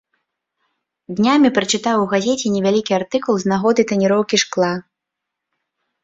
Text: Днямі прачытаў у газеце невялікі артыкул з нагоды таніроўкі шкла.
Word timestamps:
Днямі 1.17 1.49
прачытаў 1.57 1.97
у 2.05 2.07
газеце 2.13 2.47
невялікі 2.55 2.91
артыкул 2.99 3.33
з 3.43 3.51
нагоды 3.51 3.81
таніроўкі 3.91 4.41
шкла. 4.45 4.71